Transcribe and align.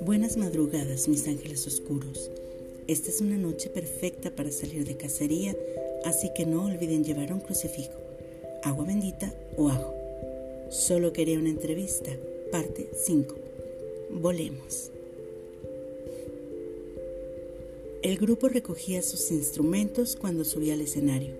Buenas 0.00 0.36
madrugadas, 0.36 1.08
mis 1.08 1.28
ángeles 1.28 1.66
oscuros. 1.66 2.30
Esta 2.86 3.10
es 3.10 3.20
una 3.20 3.36
noche 3.36 3.68
perfecta 3.68 4.30
para 4.30 4.50
salir 4.50 4.86
de 4.86 4.96
cacería, 4.96 5.54
así 6.04 6.30
que 6.34 6.46
no 6.46 6.64
olviden 6.64 7.04
llevar 7.04 7.32
un 7.32 7.40
crucifijo, 7.40 7.92
agua 8.62 8.86
bendita 8.86 9.34
o 9.56 9.68
ajo. 9.68 9.94
Solo 10.70 11.12
quería 11.12 11.38
una 11.38 11.50
entrevista, 11.50 12.10
parte 12.50 12.88
5. 12.94 13.34
Volemos. 14.10 14.90
El 18.02 18.16
grupo 18.16 18.48
recogía 18.48 19.02
sus 19.02 19.30
instrumentos 19.30 20.16
cuando 20.16 20.44
subí 20.44 20.70
al 20.70 20.80
escenario. 20.80 21.34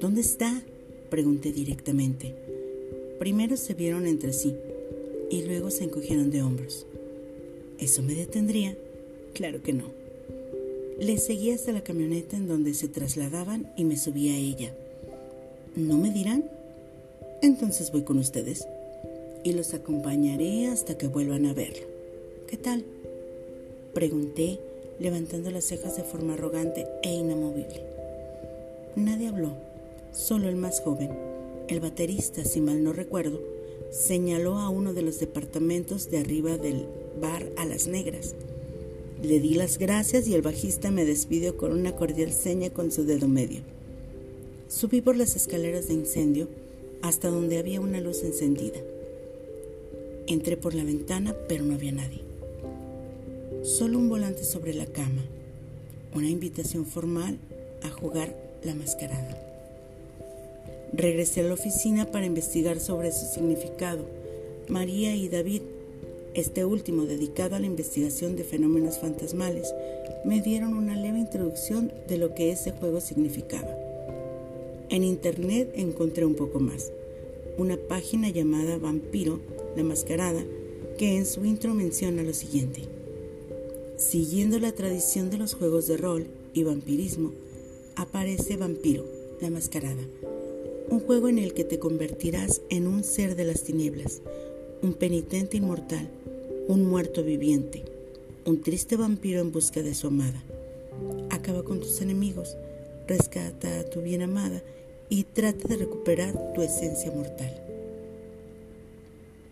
¿Dónde 0.00 0.20
está? 0.20 0.62
Pregunté 1.10 1.52
directamente. 1.52 2.51
Primero 3.22 3.56
se 3.56 3.74
vieron 3.74 4.08
entre 4.08 4.32
sí 4.32 4.56
y 5.30 5.42
luego 5.42 5.70
se 5.70 5.84
encogieron 5.84 6.32
de 6.32 6.42
hombros. 6.42 6.86
¿Eso 7.78 8.02
me 8.02 8.16
detendría? 8.16 8.76
Claro 9.32 9.62
que 9.62 9.72
no. 9.72 9.84
Les 10.98 11.22
seguí 11.22 11.52
hasta 11.52 11.70
la 11.70 11.84
camioneta 11.84 12.36
en 12.36 12.48
donde 12.48 12.74
se 12.74 12.88
trasladaban 12.88 13.72
y 13.76 13.84
me 13.84 13.96
subí 13.96 14.30
a 14.30 14.36
ella. 14.36 14.74
¿No 15.76 15.98
me 15.98 16.10
dirán? 16.10 16.50
Entonces 17.42 17.92
voy 17.92 18.02
con 18.02 18.18
ustedes 18.18 18.66
y 19.44 19.52
los 19.52 19.72
acompañaré 19.72 20.66
hasta 20.66 20.98
que 20.98 21.06
vuelvan 21.06 21.46
a 21.46 21.54
verlo. 21.54 21.86
¿Qué 22.48 22.56
tal? 22.56 22.84
Pregunté, 23.94 24.58
levantando 24.98 25.52
las 25.52 25.66
cejas 25.66 25.96
de 25.96 26.02
forma 26.02 26.34
arrogante 26.34 26.88
e 27.04 27.14
inamovible. 27.14 27.84
Nadie 28.96 29.28
habló, 29.28 29.52
solo 30.12 30.48
el 30.48 30.56
más 30.56 30.80
joven, 30.80 31.31
el 31.68 31.80
baterista, 31.80 32.44
si 32.44 32.60
mal 32.60 32.82
no 32.82 32.92
recuerdo, 32.92 33.40
señaló 33.90 34.58
a 34.58 34.68
uno 34.68 34.94
de 34.94 35.02
los 35.02 35.20
departamentos 35.20 36.10
de 36.10 36.18
arriba 36.18 36.56
del 36.56 36.86
bar 37.20 37.50
a 37.56 37.64
las 37.64 37.86
negras. 37.86 38.34
Le 39.22 39.38
di 39.38 39.54
las 39.54 39.78
gracias 39.78 40.26
y 40.26 40.34
el 40.34 40.42
bajista 40.42 40.90
me 40.90 41.04
despidió 41.04 41.56
con 41.56 41.72
una 41.72 41.94
cordial 41.94 42.32
seña 42.32 42.70
con 42.70 42.90
su 42.90 43.04
dedo 43.04 43.28
medio. 43.28 43.60
Subí 44.68 45.00
por 45.00 45.16
las 45.16 45.36
escaleras 45.36 45.88
de 45.88 45.94
incendio 45.94 46.48
hasta 47.02 47.28
donde 47.28 47.58
había 47.58 47.80
una 47.80 48.00
luz 48.00 48.22
encendida. 48.22 48.80
Entré 50.26 50.56
por 50.56 50.74
la 50.74 50.84
ventana, 50.84 51.36
pero 51.48 51.64
no 51.64 51.74
había 51.74 51.92
nadie. 51.92 52.22
Solo 53.62 53.98
un 53.98 54.08
volante 54.08 54.44
sobre 54.44 54.72
la 54.74 54.86
cama, 54.86 55.22
una 56.14 56.28
invitación 56.28 56.86
formal 56.86 57.38
a 57.82 57.90
jugar 57.90 58.34
la 58.64 58.74
mascarada. 58.74 59.51
Regresé 60.92 61.40
a 61.40 61.44
la 61.44 61.54
oficina 61.54 62.10
para 62.10 62.26
investigar 62.26 62.78
sobre 62.78 63.12
su 63.12 63.24
significado. 63.24 64.04
María 64.68 65.16
y 65.16 65.30
David, 65.30 65.62
este 66.34 66.66
último 66.66 67.06
dedicado 67.06 67.56
a 67.56 67.58
la 67.58 67.66
investigación 67.66 68.36
de 68.36 68.44
fenómenos 68.44 68.98
fantasmales, 68.98 69.74
me 70.26 70.42
dieron 70.42 70.74
una 70.74 70.94
leve 70.94 71.18
introducción 71.18 71.90
de 72.08 72.18
lo 72.18 72.34
que 72.34 72.50
ese 72.50 72.72
juego 72.72 73.00
significaba. 73.00 73.74
En 74.90 75.02
internet 75.02 75.72
encontré 75.76 76.26
un 76.26 76.34
poco 76.34 76.60
más. 76.60 76.92
Una 77.56 77.78
página 77.78 78.28
llamada 78.28 78.76
Vampiro, 78.76 79.40
la 79.74 79.84
Mascarada, 79.84 80.44
que 80.98 81.16
en 81.16 81.24
su 81.24 81.46
intro 81.46 81.72
menciona 81.72 82.22
lo 82.22 82.34
siguiente. 82.34 82.82
Siguiendo 83.96 84.58
la 84.58 84.72
tradición 84.72 85.30
de 85.30 85.38
los 85.38 85.54
juegos 85.54 85.86
de 85.86 85.96
rol 85.96 86.26
y 86.52 86.64
vampirismo, 86.64 87.32
aparece 87.96 88.58
Vampiro, 88.58 89.06
la 89.40 89.48
Mascarada, 89.48 90.02
un 90.88 91.00
juego 91.00 91.28
en 91.28 91.38
el 91.38 91.54
que 91.54 91.64
te 91.64 91.78
convertirás 91.78 92.62
en 92.68 92.86
un 92.86 93.04
ser 93.04 93.36
de 93.36 93.44
las 93.44 93.62
tinieblas, 93.62 94.20
un 94.82 94.94
penitente 94.94 95.56
inmortal, 95.56 96.08
un 96.68 96.84
muerto 96.84 97.22
viviente, 97.22 97.84
un 98.44 98.60
triste 98.62 98.96
vampiro 98.96 99.40
en 99.40 99.52
busca 99.52 99.82
de 99.82 99.94
su 99.94 100.08
amada. 100.08 100.42
Acaba 101.30 101.62
con 101.62 101.80
tus 101.80 102.00
enemigos, 102.00 102.56
rescata 103.06 103.80
a 103.80 103.84
tu 103.84 104.00
bien 104.00 104.22
amada 104.22 104.62
y 105.08 105.24
trata 105.24 105.68
de 105.68 105.76
recuperar 105.76 106.52
tu 106.54 106.62
esencia 106.62 107.10
mortal. 107.12 107.54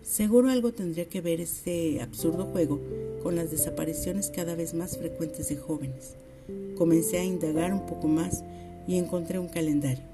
Seguro 0.02 0.50
algo 0.50 0.72
tendría 0.72 1.04
que 1.04 1.20
ver 1.20 1.40
este 1.40 2.00
absurdo 2.00 2.46
juego 2.46 2.80
con 3.22 3.36
las 3.36 3.50
desapariciones 3.50 4.32
cada 4.34 4.56
vez 4.56 4.74
más 4.74 4.98
frecuentes 4.98 5.48
de 5.48 5.56
jóvenes. 5.56 6.14
Comencé 6.76 7.18
a 7.18 7.24
indagar 7.24 7.72
un 7.72 7.86
poco 7.86 8.08
más 8.08 8.42
y 8.88 8.96
encontré 8.96 9.38
un 9.38 9.48
calendario. 9.48 10.09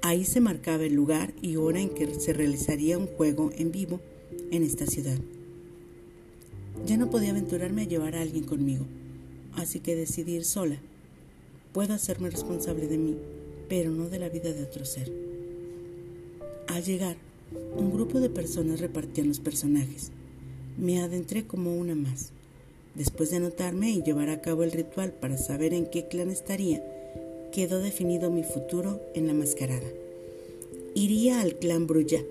Ahí 0.00 0.24
se 0.24 0.40
marcaba 0.40 0.84
el 0.84 0.94
lugar 0.94 1.32
y 1.42 1.56
hora 1.56 1.80
en 1.80 1.90
que 1.90 2.14
se 2.14 2.32
realizaría 2.32 2.98
un 2.98 3.06
juego 3.06 3.50
en 3.56 3.72
vivo 3.72 4.00
en 4.50 4.62
esta 4.62 4.86
ciudad. 4.86 5.18
Ya 6.86 6.96
no 6.96 7.10
podía 7.10 7.30
aventurarme 7.30 7.82
a 7.82 7.88
llevar 7.88 8.14
a 8.14 8.22
alguien 8.22 8.44
conmigo, 8.44 8.86
así 9.54 9.80
que 9.80 9.96
decidí 9.96 10.36
ir 10.36 10.44
sola. 10.44 10.78
Puedo 11.72 11.94
hacerme 11.94 12.30
responsable 12.30 12.86
de 12.86 12.96
mí, 12.96 13.16
pero 13.68 13.90
no 13.90 14.08
de 14.08 14.18
la 14.20 14.28
vida 14.28 14.52
de 14.52 14.62
otro 14.62 14.84
ser. 14.84 15.12
Al 16.68 16.84
llegar, 16.84 17.16
un 17.76 17.90
grupo 17.90 18.20
de 18.20 18.30
personas 18.30 18.80
repartían 18.80 19.28
los 19.28 19.40
personajes. 19.40 20.12
Me 20.78 21.00
adentré 21.00 21.46
como 21.46 21.76
una 21.76 21.94
más. 21.94 22.30
Después 22.94 23.30
de 23.30 23.36
anotarme 23.36 23.90
y 23.90 24.02
llevar 24.02 24.28
a 24.30 24.40
cabo 24.40 24.62
el 24.62 24.72
ritual 24.72 25.12
para 25.12 25.38
saber 25.38 25.74
en 25.74 25.86
qué 25.86 26.08
clan 26.08 26.30
estaría, 26.30 26.82
quedó 27.58 27.80
definido 27.80 28.30
mi 28.30 28.44
futuro 28.44 29.00
en 29.16 29.26
la 29.26 29.34
mascarada. 29.34 29.88
Iría 30.94 31.40
al 31.40 31.56
clan 31.56 31.88
Brulla. 31.88 32.22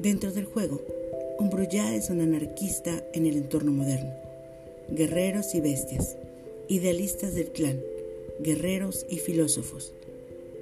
Dentro 0.00 0.32
del 0.32 0.46
juego, 0.46 0.80
un 1.38 1.48
Brulla 1.48 1.94
es 1.94 2.10
un 2.10 2.20
anarquista 2.20 3.04
en 3.12 3.26
el 3.26 3.36
entorno 3.36 3.70
moderno. 3.70 4.12
Guerreros 4.90 5.54
y 5.54 5.60
bestias, 5.60 6.16
idealistas 6.66 7.36
del 7.36 7.52
clan, 7.52 7.80
guerreros 8.40 9.06
y 9.08 9.18
filósofos. 9.18 9.92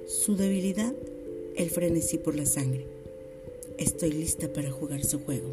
Su 0.05 0.35
debilidad, 0.35 0.93
el 1.55 1.71
frenesí 1.71 2.19
por 2.19 2.35
la 2.35 2.45
sangre. 2.45 2.85
Estoy 3.79 4.11
lista 4.11 4.53
para 4.53 4.69
jugar 4.69 5.03
su 5.03 5.21
juego. 5.21 5.49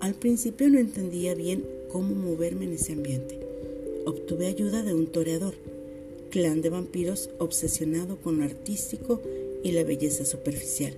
Al 0.00 0.14
principio 0.14 0.70
no 0.70 0.78
entendía 0.78 1.34
bien 1.34 1.66
cómo 1.90 2.14
moverme 2.14 2.64
en 2.64 2.72
ese 2.72 2.94
ambiente 2.94 3.49
obtuve 4.06 4.46
ayuda 4.46 4.82
de 4.82 4.94
un 4.94 5.06
toreador, 5.06 5.54
clan 6.30 6.62
de 6.62 6.70
vampiros 6.70 7.30
obsesionado 7.38 8.16
con 8.16 8.38
lo 8.38 8.44
artístico 8.44 9.20
y 9.62 9.72
la 9.72 9.84
belleza 9.84 10.24
superficial. 10.24 10.94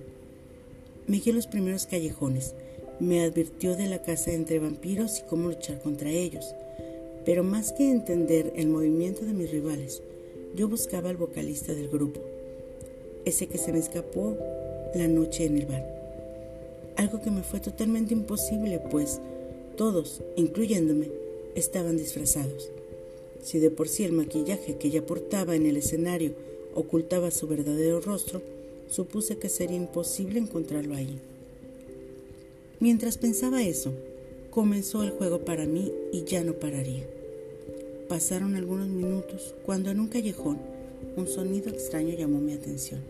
Me 1.07 1.19
guió 1.19 1.33
los 1.33 1.47
primeros 1.47 1.85
callejones, 1.85 2.53
me 2.99 3.23
advirtió 3.23 3.75
de 3.75 3.87
la 3.87 4.01
casa 4.01 4.31
entre 4.31 4.59
vampiros 4.59 5.19
y 5.19 5.23
cómo 5.23 5.49
luchar 5.49 5.81
contra 5.81 6.11
ellos, 6.11 6.53
pero 7.25 7.43
más 7.43 7.71
que 7.71 7.89
entender 7.89 8.53
el 8.55 8.67
movimiento 8.67 9.25
de 9.25 9.33
mis 9.33 9.51
rivales, 9.51 10.01
yo 10.55 10.67
buscaba 10.67 11.09
al 11.09 11.17
vocalista 11.17 11.73
del 11.73 11.89
grupo, 11.89 12.21
ese 13.25 13.47
que 13.47 13.57
se 13.57 13.73
me 13.73 13.79
escapó 13.79 14.37
la 14.95 15.07
noche 15.07 15.45
en 15.45 15.57
el 15.57 15.65
bar. 15.65 15.83
Algo 16.95 17.21
que 17.21 17.31
me 17.31 17.41
fue 17.41 17.59
totalmente 17.59 18.13
imposible, 18.13 18.79
pues 18.91 19.19
todos, 19.75 20.21
incluyéndome, 20.35 21.09
estaban 21.55 21.97
disfrazados. 21.97 22.69
Si 23.43 23.59
de 23.59 23.69
por 23.69 23.89
sí 23.89 24.03
el 24.03 24.13
maquillaje 24.13 24.77
que 24.77 24.87
ella 24.87 25.05
portaba 25.05 25.55
en 25.55 25.65
el 25.65 25.77
escenario 25.77 26.33
ocultaba 26.73 27.29
su 27.29 27.45
verdadero 27.47 27.99
rostro, 27.99 28.41
supuse 28.87 29.37
que 29.37 29.49
sería 29.49 29.75
imposible 29.75 30.39
encontrarlo 30.39 30.95
ahí. 30.95 31.19
Mientras 32.79 33.17
pensaba 33.17 33.63
eso, 33.63 33.93
comenzó 34.49 35.03
el 35.03 35.11
juego 35.11 35.39
para 35.39 35.65
mí 35.65 35.91
y 36.11 36.23
ya 36.23 36.43
no 36.43 36.53
pararía. 36.53 37.05
Pasaron 38.07 38.55
algunos 38.55 38.87
minutos 38.87 39.55
cuando 39.65 39.91
en 39.91 39.99
un 39.99 40.07
callejón 40.07 40.59
un 41.17 41.27
sonido 41.27 41.69
extraño 41.69 42.15
llamó 42.15 42.39
mi 42.39 42.53
atención. 42.53 43.01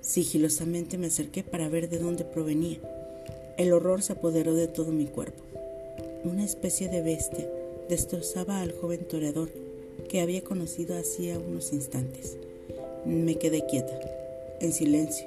Sigilosamente 0.00 0.98
me 0.98 1.06
acerqué 1.06 1.42
para 1.42 1.68
ver 1.68 1.88
de 1.88 1.98
dónde 1.98 2.24
provenía. 2.24 2.78
El 3.56 3.72
horror 3.72 4.02
se 4.02 4.12
apoderó 4.12 4.54
de 4.54 4.68
todo 4.68 4.92
mi 4.92 5.06
cuerpo. 5.06 5.42
Una 6.24 6.44
especie 6.44 6.88
de 6.88 7.02
bestia 7.02 7.48
destrozaba 7.88 8.60
al 8.60 8.72
joven 8.72 9.06
toreador 9.06 9.48
que 10.08 10.20
había 10.20 10.42
conocido 10.42 10.96
hacía 10.96 11.38
unos 11.38 11.72
instantes. 11.72 12.36
Me 13.04 13.36
quedé 13.36 13.66
quieta, 13.66 13.98
en 14.60 14.72
silencio, 14.72 15.26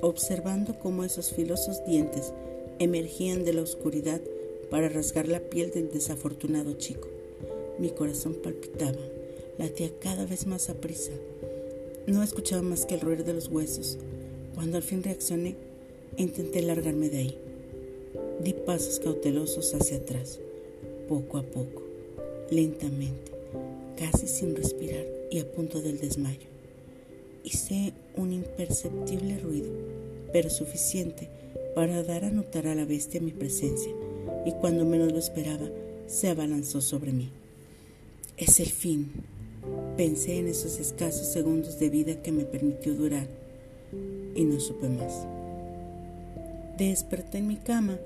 observando 0.00 0.78
cómo 0.78 1.04
esos 1.04 1.32
filosos 1.32 1.84
dientes 1.86 2.32
emergían 2.78 3.44
de 3.44 3.54
la 3.54 3.62
oscuridad 3.62 4.20
para 4.70 4.88
rasgar 4.88 5.28
la 5.28 5.40
piel 5.40 5.70
del 5.70 5.90
desafortunado 5.90 6.74
chico. 6.74 7.08
Mi 7.78 7.90
corazón 7.90 8.34
palpitaba, 8.34 8.98
latía 9.58 9.90
cada 10.00 10.26
vez 10.26 10.46
más 10.46 10.68
a 10.70 10.74
prisa. 10.74 11.12
No 12.06 12.22
escuchaba 12.22 12.62
más 12.62 12.86
que 12.86 12.94
el 12.94 13.00
roer 13.00 13.24
de 13.24 13.34
los 13.34 13.48
huesos. 13.48 13.98
Cuando 14.54 14.76
al 14.76 14.82
fin 14.82 15.02
reaccioné, 15.02 15.56
intenté 16.16 16.62
largarme 16.62 17.08
de 17.08 17.18
ahí. 17.18 17.38
Di 18.42 18.52
pasos 18.52 19.00
cautelosos 19.00 19.74
hacia 19.74 19.98
atrás 19.98 20.40
poco 21.10 21.38
a 21.38 21.42
poco, 21.42 21.82
lentamente, 22.52 23.32
casi 23.98 24.28
sin 24.28 24.54
respirar 24.54 25.04
y 25.28 25.40
a 25.40 25.52
punto 25.52 25.82
del 25.82 25.98
desmayo. 25.98 26.46
Hice 27.42 27.92
un 28.16 28.32
imperceptible 28.32 29.40
ruido, 29.40 29.72
pero 30.32 30.50
suficiente 30.50 31.28
para 31.74 32.04
dar 32.04 32.24
a 32.24 32.30
notar 32.30 32.68
a 32.68 32.76
la 32.76 32.84
bestia 32.84 33.20
mi 33.20 33.32
presencia, 33.32 33.92
y 34.46 34.52
cuando 34.52 34.84
menos 34.84 35.10
lo 35.10 35.18
esperaba, 35.18 35.68
se 36.06 36.28
abalanzó 36.28 36.80
sobre 36.80 37.10
mí. 37.10 37.30
Es 38.36 38.60
el 38.60 38.70
fin, 38.70 39.10
pensé 39.96 40.38
en 40.38 40.46
esos 40.46 40.78
escasos 40.78 41.26
segundos 41.26 41.80
de 41.80 41.90
vida 41.90 42.22
que 42.22 42.30
me 42.30 42.44
permitió 42.44 42.94
durar, 42.94 43.26
y 44.36 44.44
no 44.44 44.60
supe 44.60 44.88
más. 44.88 45.26
Desperté 46.78 47.38
en 47.38 47.48
mi 47.48 47.56
cama, 47.56 47.98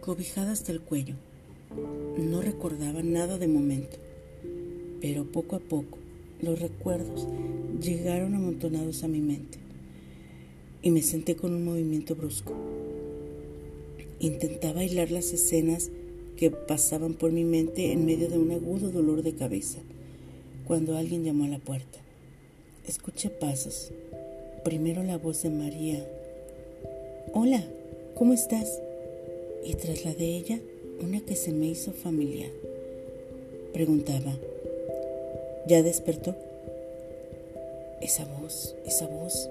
cobijada 0.00 0.52
hasta 0.52 0.70
el 0.70 0.80
cuello. 0.80 1.16
No 2.18 2.42
recordaba 2.42 3.02
nada 3.02 3.38
de 3.38 3.48
momento, 3.48 3.96
pero 5.00 5.24
poco 5.24 5.56
a 5.56 5.60
poco 5.60 5.98
los 6.40 6.60
recuerdos 6.60 7.26
llegaron 7.80 8.34
amontonados 8.34 9.02
a 9.02 9.08
mi 9.08 9.20
mente 9.20 9.58
y 10.82 10.90
me 10.90 11.02
senté 11.02 11.36
con 11.36 11.54
un 11.54 11.64
movimiento 11.64 12.14
brusco. 12.14 12.52
Intentaba 14.20 14.84
hilar 14.84 15.10
las 15.10 15.32
escenas 15.32 15.90
que 16.36 16.50
pasaban 16.50 17.14
por 17.14 17.32
mi 17.32 17.44
mente 17.44 17.92
en 17.92 18.06
medio 18.06 18.28
de 18.28 18.38
un 18.38 18.50
agudo 18.50 18.90
dolor 18.90 19.22
de 19.22 19.34
cabeza, 19.34 19.78
cuando 20.66 20.96
alguien 20.96 21.24
llamó 21.24 21.44
a 21.44 21.48
la 21.48 21.58
puerta. 21.58 21.98
Escuché 22.86 23.30
pasos. 23.30 23.90
Primero 24.64 25.02
la 25.02 25.18
voz 25.18 25.42
de 25.42 25.50
María. 25.50 26.06
Hola, 27.32 27.64
¿cómo 28.14 28.32
estás? 28.32 28.80
Y 29.64 29.74
tras 29.74 30.04
la 30.04 30.14
de 30.14 30.36
ella, 30.36 30.60
una 31.02 31.20
que 31.20 31.36
se 31.36 31.52
me 31.52 31.66
hizo 31.66 31.92
familiar. 31.92 32.50
Preguntaba, 33.72 34.36
¿ya 35.66 35.82
despertó? 35.82 36.34
Esa 38.00 38.24
voz, 38.24 38.74
esa 38.86 39.06
voz. 39.06 39.48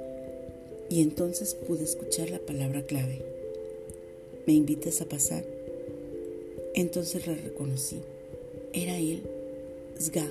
Y 0.89 1.01
entonces 1.01 1.55
pude 1.55 1.83
escuchar 1.83 2.29
la 2.29 2.39
palabra 2.39 2.83
clave. 2.83 3.21
¿Me 4.45 4.53
invitas 4.53 5.01
a 5.01 5.05
pasar? 5.05 5.43
Entonces 6.73 7.27
la 7.27 7.35
reconocí. 7.35 7.97
Era 8.73 8.97
él, 8.97 9.23
Sga, 9.99 10.27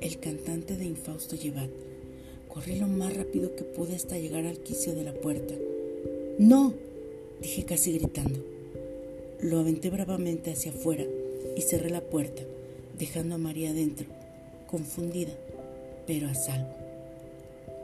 el 0.00 0.18
cantante 0.18 0.76
de 0.76 0.84
Infausto 0.84 1.36
Llevat. 1.36 1.70
Corrí 2.48 2.76
lo 2.76 2.88
más 2.88 3.16
rápido 3.16 3.54
que 3.54 3.64
pude 3.64 3.94
hasta 3.94 4.18
llegar 4.18 4.46
al 4.46 4.58
quicio 4.58 4.94
de 4.94 5.04
la 5.04 5.14
puerta. 5.14 5.54
¡No! 6.38 6.74
dije 7.40 7.64
casi 7.64 7.92
gritando. 7.92 8.59
Lo 9.42 9.58
aventé 9.58 9.88
bravamente 9.88 10.50
hacia 10.50 10.70
afuera 10.70 11.04
y 11.56 11.62
cerré 11.62 11.88
la 11.88 12.02
puerta, 12.02 12.42
dejando 12.98 13.36
a 13.36 13.38
María 13.38 13.70
adentro, 13.70 14.06
confundida, 14.70 15.32
pero 16.06 16.28
a 16.28 16.34
salvo. 16.34 16.74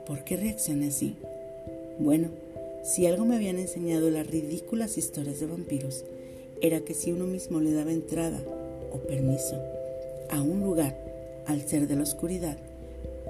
¿Por 0.05 0.23
qué 0.23 0.37
reaccioné 0.37 0.89
así? 0.89 1.15
Bueno, 1.97 2.29
si 2.83 3.07
algo 3.07 3.25
me 3.25 3.35
habían 3.35 3.57
enseñado 3.57 4.11
las 4.11 4.27
ridículas 4.27 4.99
historias 4.99 5.39
de 5.39 5.47
vampiros, 5.47 6.05
era 6.61 6.81
que 6.81 6.93
si 6.93 7.11
uno 7.11 7.25
mismo 7.25 7.59
le 7.59 7.71
daba 7.71 7.91
entrada 7.91 8.39
o 8.91 8.97
permiso 8.99 9.59
a 10.29 10.41
un 10.41 10.61
lugar 10.61 10.95
al 11.47 11.67
ser 11.67 11.87
de 11.87 11.95
la 11.95 12.03
oscuridad, 12.03 12.57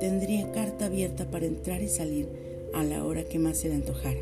tendría 0.01 0.51
carta 0.51 0.87
abierta 0.87 1.31
para 1.31 1.45
entrar 1.45 1.81
y 1.81 1.87
salir 1.87 2.27
a 2.73 2.83
la 2.83 3.05
hora 3.05 3.23
que 3.23 3.39
más 3.39 3.57
se 3.57 3.69
le 3.69 3.75
antojara. 3.75 4.19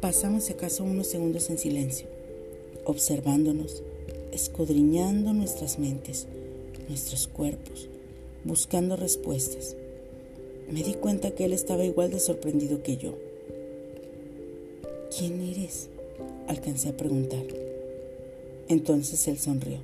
Pasamos 0.00 0.50
acaso 0.50 0.82
unos 0.82 1.06
segundos 1.06 1.48
en 1.48 1.58
silencio, 1.58 2.08
observándonos, 2.84 3.82
escudriñando 4.32 5.32
nuestras 5.32 5.78
mentes, 5.78 6.26
nuestros 6.88 7.28
cuerpos, 7.28 7.88
buscando 8.44 8.96
respuestas. 8.96 9.76
Me 10.70 10.82
di 10.82 10.94
cuenta 10.94 11.32
que 11.32 11.44
él 11.44 11.52
estaba 11.52 11.84
igual 11.84 12.10
de 12.10 12.20
sorprendido 12.20 12.82
que 12.82 12.96
yo. 12.96 13.14
¿Quién 15.16 15.40
eres? 15.40 15.88
Alcancé 16.46 16.90
a 16.90 16.96
preguntar. 16.96 17.44
Entonces 18.68 19.26
él 19.26 19.38
sonrió 19.38 19.78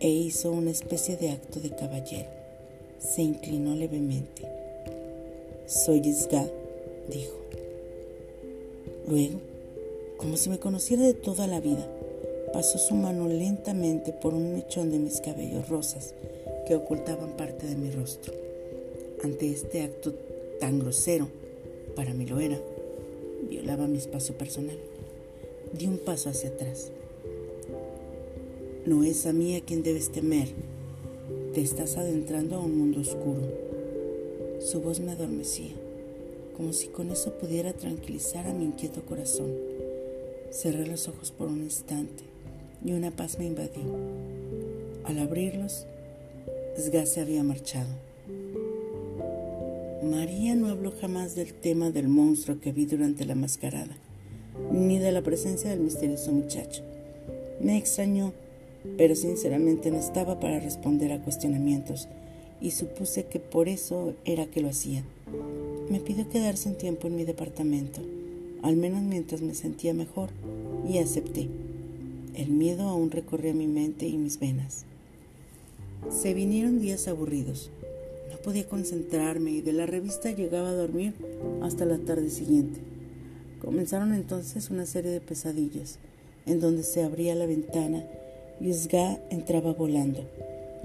e 0.00 0.08
hizo 0.08 0.52
una 0.52 0.70
especie 0.70 1.16
de 1.16 1.30
acto 1.30 1.60
de 1.60 1.70
caballero. 1.70 2.28
Se 3.00 3.22
inclinó 3.22 3.74
levemente. 3.74 4.42
Soy 5.66 5.98
Isga, 5.98 6.46
dijo. 7.10 7.36
Luego, 9.08 9.40
como 10.16 10.36
si 10.36 10.50
me 10.50 10.58
conociera 10.58 11.02
de 11.02 11.14
toda 11.14 11.46
la 11.46 11.60
vida, 11.60 11.88
pasó 12.52 12.78
su 12.78 12.94
mano 12.94 13.28
lentamente 13.28 14.12
por 14.12 14.34
un 14.34 14.54
mechón 14.54 14.90
de 14.90 14.98
mis 14.98 15.20
cabellos 15.20 15.68
rosas 15.68 16.14
que 16.66 16.74
ocultaban 16.74 17.36
parte 17.36 17.66
de 17.66 17.76
mi 17.76 17.90
rostro. 17.90 18.32
Ante 19.22 19.50
este 19.50 19.82
acto 19.82 20.14
tan 20.60 20.78
grosero, 20.78 21.28
para 21.96 22.14
mí 22.14 22.26
lo 22.26 22.40
era, 22.40 22.58
violaba 23.48 23.86
mi 23.86 23.98
espacio 23.98 24.36
personal. 24.36 24.78
Di 25.72 25.86
un 25.86 25.98
paso 25.98 26.30
hacia 26.30 26.50
atrás. 26.50 26.90
No 28.86 29.04
es 29.04 29.26
a 29.26 29.32
mí 29.32 29.56
a 29.56 29.60
quien 29.60 29.82
debes 29.82 30.10
temer. 30.10 30.48
Te 31.54 31.60
estás 31.60 31.96
adentrando 31.96 32.56
a 32.56 32.60
un 32.60 32.78
mundo 32.78 33.00
oscuro. 33.00 33.42
Su 34.60 34.80
voz 34.80 35.00
me 35.00 35.12
adormecía, 35.12 35.72
como 36.56 36.72
si 36.72 36.88
con 36.88 37.10
eso 37.10 37.32
pudiera 37.32 37.72
tranquilizar 37.72 38.46
a 38.46 38.54
mi 38.54 38.64
inquieto 38.64 39.02
corazón. 39.02 39.52
Cerré 40.50 40.86
los 40.86 41.08
ojos 41.08 41.30
por 41.30 41.48
un 41.48 41.62
instante 41.62 42.24
y 42.84 42.92
una 42.92 43.10
paz 43.10 43.38
me 43.38 43.46
invadió. 43.46 43.82
Al 45.04 45.18
abrirlos, 45.18 45.86
Sga 46.78 47.06
se 47.06 47.20
había 47.20 47.42
marchado. 47.42 47.88
María 50.02 50.54
no 50.54 50.68
habló 50.68 50.92
jamás 50.92 51.34
del 51.34 51.52
tema 51.52 51.90
del 51.90 52.08
monstruo 52.08 52.60
que 52.60 52.72
vi 52.72 52.86
durante 52.86 53.24
la 53.24 53.34
mascarada, 53.34 53.96
ni 54.72 54.98
de 54.98 55.12
la 55.12 55.22
presencia 55.22 55.70
del 55.70 55.80
misterioso 55.80 56.32
muchacho. 56.32 56.82
Me 57.60 57.76
extrañó, 57.76 58.32
pero 58.96 59.14
sinceramente 59.14 59.90
no 59.90 59.98
estaba 59.98 60.38
para 60.38 60.60
responder 60.60 61.12
a 61.12 61.20
cuestionamientos 61.20 62.08
y 62.60 62.70
supuse 62.70 63.24
que 63.24 63.40
por 63.40 63.68
eso 63.68 64.14
era 64.24 64.46
que 64.46 64.60
lo 64.60 64.68
hacía. 64.68 65.02
Me 65.90 66.00
pidió 66.00 66.28
quedarse 66.28 66.68
un 66.68 66.76
tiempo 66.76 67.06
en 67.08 67.16
mi 67.16 67.24
departamento, 67.24 68.00
al 68.62 68.76
menos 68.76 69.02
mientras 69.02 69.40
me 69.40 69.54
sentía 69.54 69.94
mejor, 69.94 70.30
y 70.88 70.98
acepté. 70.98 71.48
El 72.34 72.50
miedo 72.50 72.84
aún 72.84 73.10
recorría 73.10 73.54
mi 73.54 73.66
mente 73.66 74.06
y 74.06 74.16
mis 74.18 74.38
venas. 74.38 74.84
Se 76.10 76.34
vinieron 76.34 76.80
días 76.80 77.08
aburridos 77.08 77.70
podía 78.48 78.66
concentrarme 78.66 79.50
y 79.50 79.60
de 79.60 79.72
la 79.72 79.86
revista 79.86 80.30
llegaba 80.30 80.70
a 80.70 80.74
dormir 80.74 81.12
hasta 81.62 81.84
la 81.84 81.98
tarde 81.98 82.30
siguiente. 82.30 82.80
Comenzaron 83.60 84.14
entonces 84.14 84.70
una 84.70 84.86
serie 84.86 85.10
de 85.10 85.20
pesadillas, 85.20 85.98
en 86.46 86.60
donde 86.60 86.82
se 86.82 87.02
abría 87.02 87.34
la 87.34 87.46
ventana 87.46 88.04
y 88.60 88.72
Sga 88.72 89.18
entraba 89.30 89.72
volando. 89.72 90.20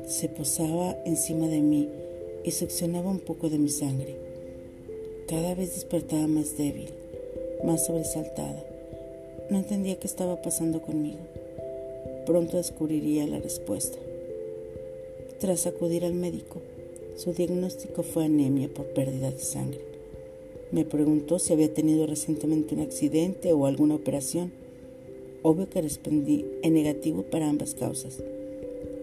Se 0.05 0.27
posaba 0.27 0.97
encima 1.05 1.47
de 1.47 1.61
mí 1.61 1.89
y 2.43 2.51
succionaba 2.51 3.09
un 3.09 3.19
poco 3.19 3.49
de 3.49 3.59
mi 3.59 3.69
sangre. 3.69 4.17
Cada 5.29 5.55
vez 5.55 5.75
despertaba 5.75 6.27
más 6.27 6.57
débil, 6.57 6.89
más 7.63 7.85
sobresaltada. 7.85 8.61
No 9.49 9.59
entendía 9.59 9.99
qué 9.99 10.07
estaba 10.07 10.41
pasando 10.41 10.81
conmigo. 10.81 11.32
Pronto 12.25 12.55
descubriría 12.55 13.27
la 13.27 13.39
respuesta. 13.39 13.97
Tras 15.39 15.67
acudir 15.67 16.05
al 16.05 16.13
médico, 16.13 16.61
su 17.17 17.33
diagnóstico 17.33 18.01
fue 18.01 18.23
anemia 18.23 18.69
por 18.73 18.85
pérdida 18.93 19.29
de 19.29 19.39
sangre. 19.39 19.81
Me 20.71 20.85
preguntó 20.85 21.37
si 21.37 21.51
había 21.51 21.73
tenido 21.73 22.07
recientemente 22.07 22.75
un 22.75 22.81
accidente 22.81 23.51
o 23.51 23.65
alguna 23.65 23.95
operación. 23.95 24.53
Obvio 25.41 25.69
que 25.69 25.81
respondí 25.81 26.45
en 26.61 26.75
negativo 26.75 27.23
para 27.23 27.49
ambas 27.49 27.75
causas. 27.75 28.23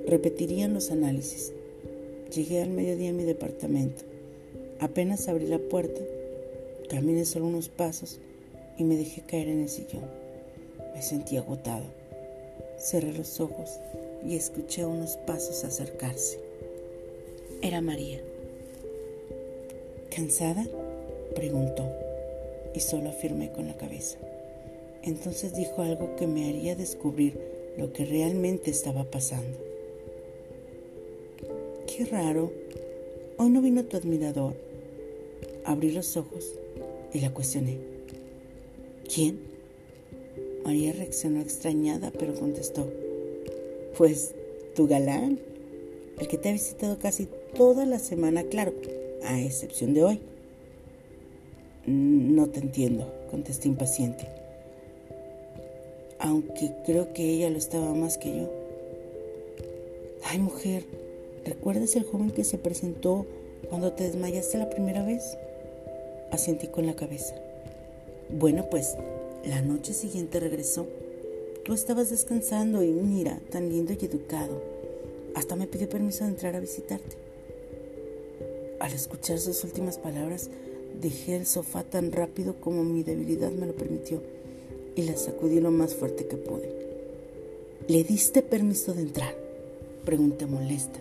Repetirían 0.07 0.73
los 0.73 0.91
análisis. 0.91 1.53
Llegué 2.35 2.63
al 2.63 2.71
mediodía 2.71 3.11
a 3.11 3.13
mi 3.13 3.25
departamento. 3.25 4.03
Apenas 4.79 5.29
abrí 5.29 5.47
la 5.47 5.59
puerta, 5.59 6.01
caminé 6.89 7.27
solo 7.27 7.47
unos 7.47 7.69
pasos 7.69 8.19
y 8.79 8.85
me 8.85 8.97
dejé 8.97 9.21
caer 9.21 9.49
en 9.49 9.61
el 9.61 9.69
sillón. 9.69 10.07
Me 10.95 11.03
sentí 11.03 11.37
agotado. 11.37 12.00
Cerré 12.81 13.13
los 13.13 13.41
ojos 13.41 13.79
y 14.27 14.37
escuché 14.37 14.87
unos 14.87 15.19
pasos 15.19 15.65
acercarse. 15.65 16.39
Era 17.61 17.83
María. 17.83 18.21
¿Cansada? 20.15 20.67
preguntó 21.35 21.87
y 22.75 22.81
solo 22.81 23.11
afirmé 23.11 23.53
con 23.53 23.67
la 23.67 23.77
cabeza. 23.77 24.19
Entonces 25.03 25.55
dijo 25.55 25.83
algo 25.83 26.17
que 26.17 26.27
me 26.27 26.49
haría 26.49 26.75
descubrir 26.75 27.39
lo 27.77 27.93
que 27.93 28.07
realmente 28.07 28.71
estaba 28.71 29.05
pasando. 29.05 29.59
Qué 31.87 32.07
raro, 32.07 32.51
hoy 33.37 33.51
no 33.51 33.61
vino 33.61 33.85
tu 33.85 33.99
admirador. 33.99 34.55
Abrí 35.65 35.93
los 35.93 36.17
ojos 36.17 36.55
y 37.13 37.21
la 37.21 37.33
cuestioné. 37.33 37.77
¿Quién? 39.13 39.50
María 40.65 40.93
reaccionó 40.93 41.41
extrañada, 41.41 42.13
pero 42.17 42.35
contestó. 42.35 42.87
Pues 43.97 44.35
tu 44.75 44.87
galán, 44.87 45.39
el 46.19 46.29
que 46.29 46.39
te 46.39 46.49
ha 46.49 46.53
visitado 46.53 46.99
casi 46.99 47.29
toda 47.57 47.87
la 47.87 47.99
semana, 47.99 48.45
claro, 48.45 48.73
a 49.25 49.41
excepción 49.41 49.95
de 49.95 50.05
hoy. 50.05 50.21
No 51.87 52.49
te 52.49 52.61
entiendo, 52.61 53.13
contesté 53.31 53.69
impaciente. 53.69 54.27
Aunque 56.19 56.73
creo 56.85 57.13
que 57.15 57.25
ella 57.25 57.51
lo 57.51 57.59
estaba 57.59 57.95
más 57.95 58.19
que 58.19 58.37
yo. 58.37 58.51
Ay, 60.25 60.39
mujer, 60.39 60.85
¿recuerdas 61.45 61.97
el 61.97 62.05
joven 62.05 62.31
que 62.31 62.45
se 62.45 62.59
presentó 62.59 63.27
cuando 63.69 63.93
te 63.93 64.05
desmayaste 64.05 64.59
la 64.59 64.69
primera 64.69 65.05
vez? 65.05 65.39
Asentí 66.31 66.69
con 66.69 66.87
la 66.87 66.95
cabeza. 66.95 67.35
Bueno, 68.29 68.67
pues 68.71 68.97
la 69.45 69.63
noche 69.63 69.95
siguiente 69.95 70.39
regresó. 70.39 70.87
Tú 71.65 71.73
estabas 71.73 72.11
descansando 72.11 72.83
y 72.83 72.89
mira, 72.89 73.41
tan 73.51 73.69
lindo 73.69 73.93
y 73.93 74.05
educado. 74.05 74.63
Hasta 75.35 75.57
me 75.57 75.67
pidió 75.67 75.89
permiso 75.89 76.25
de 76.25 76.31
entrar 76.31 76.57
a 76.57 76.61
visitarte. 76.61 77.17
Al 78.81 78.93
escuchar 78.93 79.39
sus 79.39 79.65
últimas 79.65 79.99
palabras, 79.99 80.51
dejé 81.01 81.37
el 81.37 81.47
sofá 81.47 81.85
tan 81.85 82.13
rápido 82.13 82.61
como 82.61 82.85
mi 82.85 83.03
debilidad 83.03 83.51
me 83.51 83.67
lo 83.67 83.75
permitió 83.75 84.23
y 84.97 85.03
la 85.03 85.17
sacudí 85.17 85.61
lo 85.61 85.71
más 85.71 85.95
fuerte 85.95 86.27
que 86.27 86.37
pude. 86.37 86.73
¿Le 87.89 88.05
diste 88.05 88.43
permiso 88.43 88.93
de 88.93 89.03
entrar? 89.03 89.35
Pregunté 90.05 90.47
molesta 90.47 90.99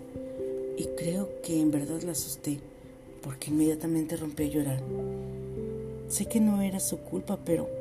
y 0.78 0.86
creo 0.98 1.30
que 1.42 1.60
en 1.60 1.72
verdad 1.72 2.02
la 2.04 2.14
asusté 2.14 2.60
porque 3.22 3.52
inmediatamente 3.52 4.16
rompió 4.16 4.46
a 4.46 4.50
llorar. 4.50 4.84
Sé 6.08 6.26
que 6.26 6.40
no 6.40 6.62
era 6.62 6.80
su 6.80 6.98
culpa, 6.98 7.38
pero 7.44 7.79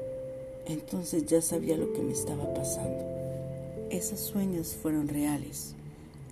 entonces 0.69 1.27
ya 1.27 1.43
sabía 1.43 1.77
lo 1.77 1.93
que 1.93 2.03
me 2.03 2.13
estaba 2.13 2.53
pasando. 2.55 3.05
Esos 3.91 4.21
sueños 4.21 4.77
fueron 4.81 5.09
reales. 5.09 5.75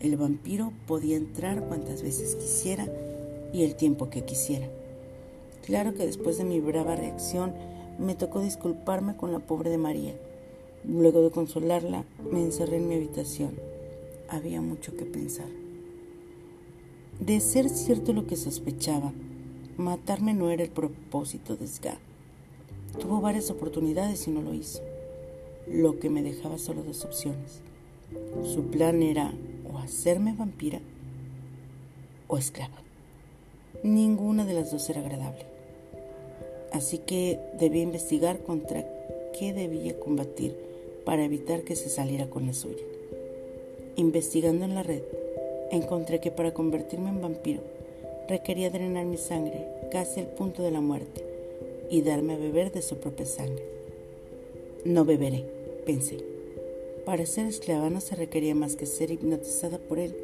El 0.01 0.17
vampiro 0.17 0.73
podía 0.87 1.17
entrar 1.17 1.63
cuantas 1.65 2.03
veces 2.03 2.35
quisiera 2.37 2.87
y 3.53 3.65
el 3.65 3.77
tiempo 3.77 4.11
que 4.11 4.25
quisiera. 4.25 4.69
Claro 5.65 5.95
que 5.95 6.07
después 6.07 6.37
de 6.37 6.45
mi 6.45 6.61
brava 6.61 6.97
reacción 6.97 7.55
me 7.99 8.15
tocó 8.15 8.41
disculparme 8.41 9.17
con 9.17 9.33
la 9.33 9.39
pobre 9.39 9.71
de 9.71 9.79
María. 9.79 10.15
Luego 10.85 11.23
de 11.23 11.31
consolarla, 11.31 12.05
me 12.31 12.43
encerré 12.43 12.77
en 12.77 12.89
mi 12.89 12.95
habitación. 12.95 13.59
Había 14.29 14.61
mucho 14.61 14.95
que 14.97 15.07
pensar. 15.07 15.49
De 17.19 17.41
ser 17.41 17.71
cierto 17.71 18.13
lo 18.13 18.27
que 18.27 18.37
sospechaba, 18.37 19.13
Matarme 19.79 20.35
no 20.35 20.51
era 20.51 20.63
el 20.63 20.71
propósito 20.71 21.57
de 21.57 21.67
Sga. 21.67 21.99
Tuvo 23.01 23.21
varias 23.21 23.51
oportunidades 23.51 24.27
y 24.27 24.31
no 24.31 24.41
lo 24.41 24.55
hizo, 24.55 24.81
lo 25.67 25.99
que 25.99 26.09
me 26.09 26.23
dejaba 26.23 26.57
solo 26.57 26.83
dos 26.83 27.05
opciones. 27.05 27.61
Su 28.43 28.65
plan 28.65 29.03
era 29.03 29.33
o 29.71 29.79
hacerme 29.79 30.35
vampira 30.37 30.81
o 32.29 32.39
esclava. 32.39 32.77
Ninguna 33.83 34.47
de 34.47 34.55
las 34.55 34.73
dos 34.73 34.89
era 34.89 35.01
agradable. 35.01 35.45
Así 36.73 36.99
que 36.99 37.39
debía 37.59 37.83
investigar 37.83 38.41
contra 38.41 38.87
qué 39.39 39.53
debía 39.53 39.99
combatir 40.01 40.57
para 41.05 41.25
evitar 41.25 41.63
que 41.63 41.77
se 41.77 41.91
saliera 41.91 42.31
con 42.31 42.47
la 42.47 42.55
suya. 42.55 42.85
Investigando 43.97 44.65
en 44.65 44.75
la 44.75 44.83
red, 44.83 45.03
encontré 45.71 46.21
que 46.21 46.31
para 46.31 46.55
convertirme 46.55 47.11
en 47.11 47.21
vampiro 47.21 47.61
requería 48.29 48.71
drenar 48.71 49.05
mi 49.05 49.19
sangre 49.19 49.67
casi 49.93 50.21
al 50.21 50.27
punto 50.29 50.63
de 50.63 50.71
la 50.71 50.81
muerte 50.81 51.36
y 51.91 52.03
darme 52.03 52.35
a 52.35 52.39
beber 52.39 52.73
de 52.73 52.83
su 52.83 52.97
propia 52.97 53.27
sangre. 53.27 53.65
No 54.85 55.05
beberé, 55.05 55.45
pensé. 55.85 56.19
Para 57.05 57.27
ser 57.27 57.47
esclava 57.47 57.91
no 57.91 58.01
se 58.01 58.17
requería 58.17 58.55
más 58.55 58.77
que 58.77 58.87
ser 58.87 59.11
hipnotizada 59.11 59.79
por 59.79 59.99
él, 59.99 60.17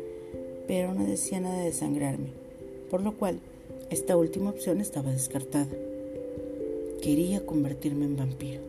pero 0.67 0.95
no 0.95 1.05
decía 1.05 1.41
nada 1.41 1.63
de 1.63 1.73
sangrarme, 1.73 2.31
por 2.91 3.03
lo 3.03 3.17
cual 3.17 3.41
esta 3.91 4.17
última 4.17 4.51
opción 4.51 4.81
estaba 4.81 5.13
descartada. 5.13 5.69
Quería 7.01 7.45
convertirme 7.45 8.05
en 8.05 8.17
vampiro. 8.17 8.61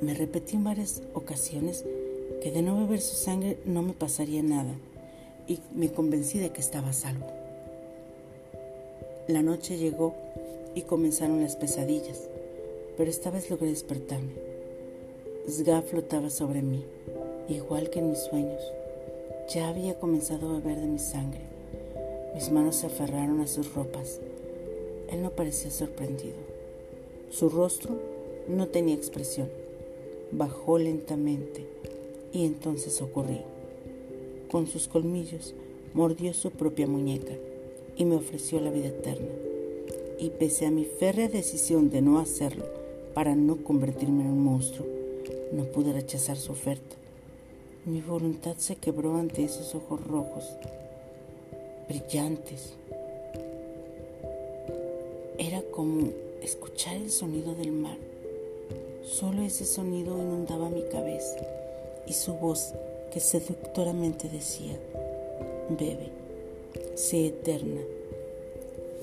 Me 0.00 0.14
repetí 0.14 0.56
en 0.56 0.64
varias 0.64 1.02
ocasiones 1.14 1.84
que 2.42 2.50
de 2.50 2.62
no 2.62 2.78
beber 2.78 3.00
su 3.00 3.16
sangre 3.16 3.58
no 3.64 3.82
me 3.82 3.92
pasaría 3.92 4.42
nada 4.42 4.74
y 5.46 5.60
me 5.74 5.90
convencí 5.90 6.38
de 6.38 6.50
que 6.50 6.60
estaba 6.60 6.90
a 6.90 6.92
salvo. 6.92 7.26
La 9.26 9.42
noche 9.42 9.76
llegó 9.76 10.14
y 10.74 10.82
comenzaron 10.82 11.42
las 11.42 11.56
pesadillas, 11.56 12.28
pero 12.96 13.10
esta 13.10 13.30
vez 13.30 13.50
logré 13.50 13.68
despertarme. 13.68 14.32
Sga 15.48 15.82
flotaba 15.82 16.30
sobre 16.30 16.62
mí, 16.62 16.84
igual 17.48 17.90
que 17.90 18.00
en 18.00 18.10
mis 18.10 18.18
sueños. 18.18 18.62
Ya 19.54 19.68
había 19.68 19.98
comenzado 19.98 20.50
a 20.50 20.60
beber 20.60 20.80
de 20.80 20.86
mi 20.86 20.98
sangre. 20.98 21.40
Mis 22.34 22.50
manos 22.50 22.76
se 22.76 22.86
aferraron 22.86 23.40
a 23.40 23.46
sus 23.46 23.72
ropas. 23.74 24.20
Él 25.10 25.22
no 25.22 25.30
parecía 25.30 25.70
sorprendido. 25.70 26.36
Su 27.30 27.48
rostro 27.48 27.98
no 28.46 28.68
tenía 28.68 28.94
expresión. 28.94 29.48
Bajó 30.32 30.78
lentamente 30.78 31.66
y 32.32 32.44
entonces 32.44 33.00
ocurrió. 33.00 33.42
Con 34.50 34.66
sus 34.66 34.86
colmillos 34.86 35.54
mordió 35.94 36.34
su 36.34 36.50
propia 36.50 36.86
muñeca 36.86 37.32
y 37.96 38.04
me 38.04 38.16
ofreció 38.16 38.60
la 38.60 38.70
vida 38.70 38.88
eterna. 38.88 39.47
Y 40.18 40.30
pese 40.30 40.66
a 40.66 40.70
mi 40.70 40.84
férrea 40.84 41.28
decisión 41.28 41.90
de 41.90 42.02
no 42.02 42.18
hacerlo 42.18 42.64
para 43.14 43.34
no 43.34 43.62
convertirme 43.62 44.24
en 44.24 44.30
un 44.30 44.44
monstruo, 44.44 44.86
no 45.52 45.64
pude 45.64 45.92
rechazar 45.92 46.36
su 46.36 46.52
oferta. 46.52 46.96
Mi 47.84 48.00
voluntad 48.00 48.56
se 48.58 48.76
quebró 48.76 49.16
ante 49.16 49.44
esos 49.44 49.74
ojos 49.74 50.04
rojos, 50.06 50.44
brillantes. 51.88 52.74
Era 55.38 55.62
como 55.70 56.08
escuchar 56.42 56.96
el 56.96 57.10
sonido 57.10 57.54
del 57.54 57.72
mar. 57.72 57.96
Solo 59.04 59.42
ese 59.42 59.64
sonido 59.64 60.18
inundaba 60.18 60.68
mi 60.68 60.82
cabeza 60.82 61.36
y 62.06 62.12
su 62.12 62.34
voz 62.34 62.74
que 63.12 63.20
seductoramente 63.20 64.28
decía, 64.28 64.76
bebe 65.70 66.18
sé 66.98 67.28
eterna 67.28 67.80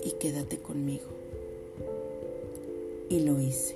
y 0.06 0.12
quédate 0.12 0.60
conmigo. 0.60 1.08
Y 3.10 3.20
lo 3.22 3.42
hice. 3.42 3.76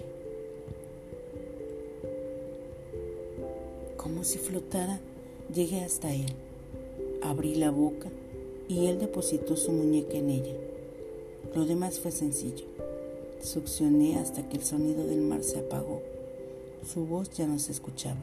Como 3.98 4.24
si 4.24 4.38
flotara, 4.38 5.00
llegué 5.54 5.82
hasta 5.82 6.14
él. 6.14 6.32
Abrí 7.22 7.56
la 7.56 7.72
boca 7.72 8.10
y 8.68 8.86
él 8.86 9.00
depositó 9.00 9.58
su 9.58 9.72
muñeca 9.72 10.14
en 10.14 10.30
ella. 10.30 10.56
Lo 11.56 11.66
demás 11.66 12.00
fue 12.00 12.12
sencillo. 12.12 12.66
Succioné 13.42 14.18
hasta 14.18 14.48
que 14.48 14.58
el 14.58 14.64
sonido 14.64 15.06
del 15.06 15.22
mar 15.22 15.44
se 15.44 15.60
apagó. 15.60 16.02
Su 16.86 17.06
voz 17.06 17.32
ya 17.32 17.48
no 17.48 17.58
se 17.58 17.72
escuchaba 17.72 18.20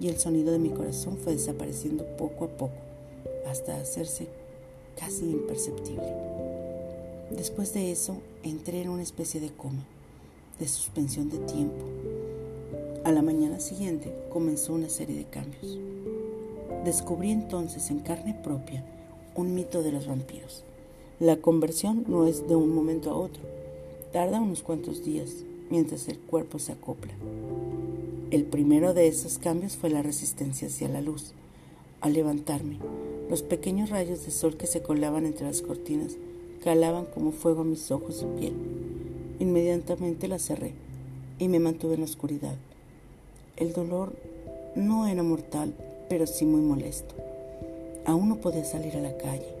y 0.00 0.08
el 0.08 0.18
sonido 0.18 0.52
de 0.52 0.58
mi 0.58 0.70
corazón 0.70 1.16
fue 1.16 1.34
desapareciendo 1.34 2.04
poco 2.16 2.44
a 2.44 2.48
poco 2.48 2.74
hasta 3.46 3.80
hacerse 3.80 4.26
casi 4.96 5.24
imperceptible. 5.24 6.47
Después 7.30 7.74
de 7.74 7.92
eso, 7.92 8.18
entré 8.42 8.80
en 8.82 8.88
una 8.88 9.02
especie 9.02 9.40
de 9.40 9.50
coma, 9.50 9.84
de 10.58 10.66
suspensión 10.66 11.28
de 11.28 11.38
tiempo. 11.38 11.84
A 13.04 13.12
la 13.12 13.22
mañana 13.22 13.60
siguiente 13.60 14.12
comenzó 14.30 14.72
una 14.72 14.88
serie 14.88 15.16
de 15.16 15.24
cambios. 15.24 15.78
Descubrí 16.84 17.30
entonces 17.30 17.90
en 17.90 18.00
carne 18.00 18.34
propia 18.42 18.84
un 19.34 19.54
mito 19.54 19.82
de 19.82 19.92
los 19.92 20.06
vampiros. 20.06 20.64
La 21.20 21.36
conversión 21.36 22.04
no 22.08 22.26
es 22.26 22.48
de 22.48 22.56
un 22.56 22.74
momento 22.74 23.10
a 23.10 23.16
otro, 23.16 23.42
tarda 24.12 24.40
unos 24.40 24.62
cuantos 24.62 25.04
días 25.04 25.30
mientras 25.70 26.08
el 26.08 26.18
cuerpo 26.18 26.58
se 26.58 26.72
acopla. 26.72 27.12
El 28.30 28.44
primero 28.44 28.94
de 28.94 29.08
esos 29.08 29.38
cambios 29.38 29.76
fue 29.76 29.90
la 29.90 30.02
resistencia 30.02 30.68
hacia 30.68 30.88
la 30.88 31.00
luz. 31.00 31.32
Al 32.00 32.12
levantarme, 32.12 32.78
los 33.28 33.42
pequeños 33.42 33.90
rayos 33.90 34.24
de 34.24 34.30
sol 34.30 34.56
que 34.56 34.66
se 34.66 34.82
colaban 34.82 35.26
entre 35.26 35.46
las 35.46 35.62
cortinas 35.62 36.16
calaban 36.62 37.06
como 37.06 37.32
fuego 37.32 37.62
a 37.62 37.64
mis 37.64 37.90
ojos 37.90 38.22
y 38.22 38.40
piel. 38.40 38.54
Inmediatamente 39.40 40.28
la 40.28 40.38
cerré 40.38 40.72
y 41.38 41.48
me 41.48 41.60
mantuve 41.60 41.94
en 41.94 42.00
la 42.00 42.06
oscuridad. 42.06 42.56
El 43.56 43.72
dolor 43.72 44.12
no 44.74 45.06
era 45.06 45.22
mortal, 45.22 45.74
pero 46.08 46.26
sí 46.26 46.44
muy 46.44 46.60
molesto. 46.60 47.14
Aún 48.04 48.28
no 48.28 48.36
podía 48.36 48.64
salir 48.64 48.96
a 48.96 49.00
la 49.00 49.16
calle. 49.16 49.58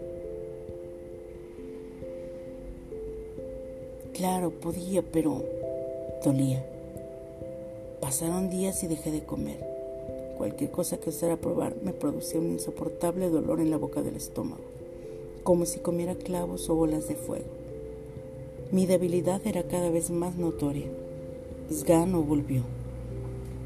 Claro, 4.14 4.50
podía, 4.50 5.02
pero 5.02 5.44
dolía. 6.24 6.64
Pasaron 8.00 8.50
días 8.50 8.82
y 8.82 8.86
dejé 8.86 9.10
de 9.10 9.24
comer. 9.24 9.64
Cualquier 10.36 10.70
cosa 10.70 10.98
que 10.98 11.10
osara 11.10 11.36
probar 11.36 11.76
me 11.82 11.92
producía 11.92 12.40
un 12.40 12.52
insoportable 12.52 13.28
dolor 13.28 13.60
en 13.60 13.70
la 13.70 13.76
boca 13.76 14.02
del 14.02 14.16
estómago, 14.16 14.62
como 15.48 15.64
si 15.64 15.78
comiera 15.78 16.14
clavos 16.14 16.68
o 16.68 16.74
bolas 16.74 17.08
de 17.08 17.14
fuego. 17.14 17.46
Mi 18.70 18.84
debilidad 18.84 19.40
era 19.46 19.62
cada 19.62 19.88
vez 19.88 20.10
más 20.10 20.36
notoria. 20.36 20.84
Sga 21.72 22.04
no 22.04 22.22
volvió, 22.22 22.64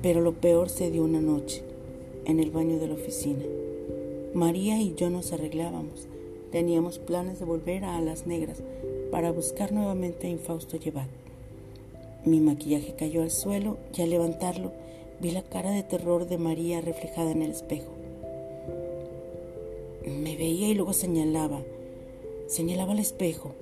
pero 0.00 0.20
lo 0.20 0.32
peor 0.32 0.68
se 0.68 0.92
dio 0.92 1.02
una 1.02 1.20
noche, 1.20 1.64
en 2.24 2.38
el 2.38 2.52
baño 2.52 2.78
de 2.78 2.86
la 2.86 2.94
oficina. 2.94 3.42
María 4.32 4.80
y 4.80 4.94
yo 4.94 5.10
nos 5.10 5.32
arreglábamos. 5.32 6.06
Teníamos 6.52 7.00
planes 7.00 7.40
de 7.40 7.46
volver 7.46 7.84
a 7.84 7.96
Alas 7.96 8.28
Negras 8.28 8.62
para 9.10 9.32
buscar 9.32 9.72
nuevamente 9.72 10.28
a 10.28 10.30
Infausto 10.30 10.76
Llevat. 10.76 11.08
Mi 12.24 12.38
maquillaje 12.38 12.94
cayó 12.94 13.22
al 13.22 13.32
suelo 13.32 13.76
y 13.92 14.02
al 14.02 14.10
levantarlo 14.10 14.70
vi 15.20 15.32
la 15.32 15.42
cara 15.42 15.72
de 15.72 15.82
terror 15.82 16.28
de 16.28 16.38
María 16.38 16.80
reflejada 16.80 17.32
en 17.32 17.42
el 17.42 17.50
espejo. 17.50 18.01
Me 20.06 20.36
veía 20.36 20.68
y 20.68 20.74
luego 20.74 20.92
señalaba, 20.92 21.62
señalaba 22.48 22.92
al 22.92 22.98
espejo 22.98 23.52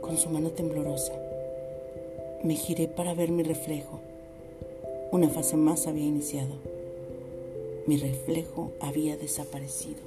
con 0.00 0.16
su 0.16 0.30
mano 0.30 0.50
temblorosa. 0.50 1.12
Me 2.42 2.54
giré 2.54 2.88
para 2.88 3.12
ver 3.12 3.30
mi 3.30 3.42
reflejo. 3.42 4.00
Una 5.10 5.28
fase 5.28 5.58
más 5.58 5.86
había 5.86 6.06
iniciado. 6.06 6.54
Mi 7.86 7.98
reflejo 7.98 8.72
había 8.80 9.18
desaparecido. 9.18 10.00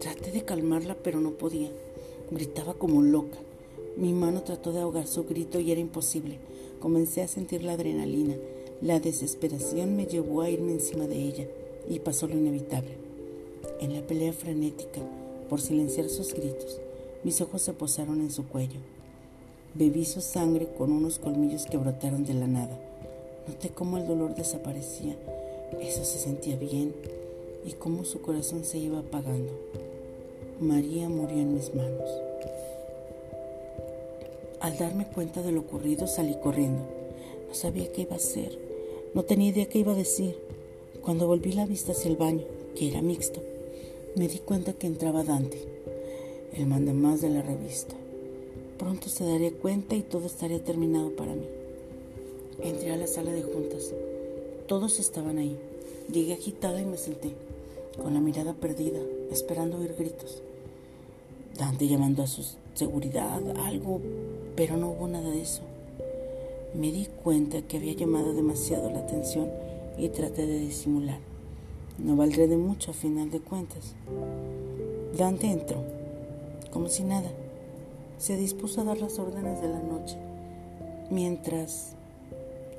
Traté 0.00 0.30
de 0.30 0.40
calmarla, 0.40 0.96
pero 1.02 1.20
no 1.20 1.32
podía. 1.32 1.68
Gritaba 2.30 2.72
como 2.72 3.02
loca. 3.02 3.38
Mi 3.98 4.14
mano 4.14 4.42
trató 4.42 4.72
de 4.72 4.80
ahogar 4.80 5.06
su 5.06 5.24
grito 5.24 5.60
y 5.60 5.70
era 5.70 5.82
imposible. 5.82 6.38
Comencé 6.80 7.20
a 7.20 7.28
sentir 7.28 7.62
la 7.62 7.72
adrenalina. 7.72 8.36
La 8.80 9.00
desesperación 9.00 9.96
me 9.96 10.06
llevó 10.06 10.40
a 10.40 10.48
irme 10.48 10.72
encima 10.72 11.06
de 11.06 11.16
ella 11.16 11.46
y 11.90 11.98
pasó 11.98 12.26
lo 12.26 12.38
inevitable. 12.38 13.07
En 13.80 13.94
la 13.94 14.02
pelea 14.02 14.32
frenética 14.32 15.00
por 15.48 15.60
silenciar 15.60 16.08
sus 16.08 16.34
gritos, 16.34 16.80
mis 17.24 17.40
ojos 17.40 17.62
se 17.62 17.72
posaron 17.72 18.20
en 18.20 18.30
su 18.30 18.46
cuello. 18.46 18.80
Bebí 19.74 20.04
su 20.04 20.20
sangre 20.20 20.68
con 20.76 20.92
unos 20.92 21.18
colmillos 21.18 21.66
que 21.66 21.76
brotaron 21.76 22.24
de 22.24 22.34
la 22.34 22.46
nada. 22.46 22.78
Noté 23.46 23.70
cómo 23.70 23.98
el 23.98 24.06
dolor 24.06 24.34
desaparecía, 24.34 25.16
eso 25.80 26.04
se 26.04 26.18
sentía 26.18 26.56
bien, 26.56 26.94
y 27.64 27.72
cómo 27.72 28.04
su 28.04 28.20
corazón 28.20 28.64
se 28.64 28.78
iba 28.78 28.98
apagando. 28.98 29.52
María 30.60 31.08
murió 31.08 31.38
en 31.38 31.54
mis 31.54 31.74
manos. 31.74 32.10
Al 34.60 34.76
darme 34.76 35.06
cuenta 35.06 35.42
de 35.42 35.52
lo 35.52 35.60
ocurrido 35.60 36.06
salí 36.06 36.34
corriendo. 36.42 36.82
No 37.48 37.54
sabía 37.54 37.92
qué 37.92 38.02
iba 38.02 38.14
a 38.14 38.16
hacer, 38.16 38.58
no 39.14 39.22
tenía 39.22 39.50
idea 39.50 39.66
qué 39.66 39.78
iba 39.78 39.92
a 39.92 39.96
decir. 39.96 40.36
Cuando 41.02 41.26
volví 41.26 41.52
la 41.52 41.64
vista 41.64 41.92
hacia 41.92 42.10
el 42.10 42.16
baño, 42.16 42.44
que 42.78 42.86
era 42.86 43.02
mixto, 43.02 43.42
me 44.14 44.28
di 44.28 44.38
cuenta 44.38 44.72
que 44.72 44.86
entraba 44.86 45.24
Dante, 45.24 45.58
el 46.54 46.66
mandamás 46.66 47.20
de 47.20 47.28
la 47.28 47.42
revista. 47.42 47.96
Pronto 48.78 49.08
se 49.08 49.24
daría 49.24 49.50
cuenta 49.50 49.96
y 49.96 50.02
todo 50.02 50.26
estaría 50.26 50.62
terminado 50.62 51.10
para 51.16 51.34
mí. 51.34 51.46
Entré 52.62 52.92
a 52.92 52.96
la 52.96 53.08
sala 53.08 53.32
de 53.32 53.42
juntas. 53.42 53.92
Todos 54.68 55.00
estaban 55.00 55.38
ahí. 55.38 55.58
Llegué 56.12 56.34
agitada 56.34 56.80
y 56.80 56.84
me 56.84 56.98
senté, 56.98 57.32
con 58.00 58.14
la 58.14 58.20
mirada 58.20 58.54
perdida, 58.54 59.00
esperando 59.32 59.78
oír 59.78 59.96
gritos. 59.98 60.40
Dante 61.58 61.88
llamando 61.88 62.22
a 62.22 62.28
su 62.28 62.44
seguridad, 62.74 63.40
algo, 63.64 64.00
pero 64.54 64.76
no 64.76 64.90
hubo 64.90 65.08
nada 65.08 65.30
de 65.30 65.42
eso. 65.42 65.62
Me 66.74 66.92
di 66.92 67.08
cuenta 67.24 67.60
que 67.62 67.78
había 67.78 67.94
llamado 67.94 68.32
demasiado 68.34 68.88
la 68.88 69.00
atención 69.00 69.50
y 69.98 70.10
traté 70.10 70.46
de 70.46 70.60
disimular. 70.60 71.27
No 71.98 72.14
valdré 72.14 72.46
de 72.46 72.56
mucho 72.56 72.92
a 72.92 72.94
final 72.94 73.30
de 73.30 73.40
cuentas. 73.40 73.94
Dante 75.16 75.50
entró, 75.50 75.82
como 76.70 76.88
si 76.88 77.02
nada. 77.02 77.30
Se 78.18 78.36
dispuso 78.36 78.80
a 78.80 78.84
dar 78.84 78.98
las 78.98 79.18
órdenes 79.18 79.60
de 79.60 79.68
la 79.68 79.80
noche, 79.80 80.16
mientras 81.10 81.94